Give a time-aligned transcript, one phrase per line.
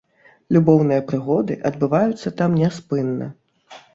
[0.55, 3.31] Любоўныя прыгоды адбываюцца там няспынна!